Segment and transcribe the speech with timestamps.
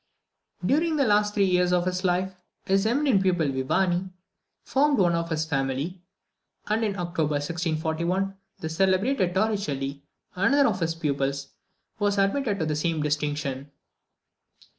[0.65, 2.33] During the last three years of his life,
[2.65, 4.09] his eminent pupil Viviani
[4.63, 6.01] formed one of his family;
[6.65, 10.01] and in October 1641, the celebrated Torricelli,
[10.35, 11.49] another of his pupils,
[11.99, 13.69] was admitted to the same distinction.